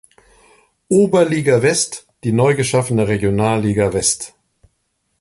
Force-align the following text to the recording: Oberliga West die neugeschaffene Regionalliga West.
Oberliga 0.89 1.59
West 1.61 2.07
die 2.23 2.31
neugeschaffene 2.33 3.07
Regionalliga 3.07 3.93
West. 3.93 4.33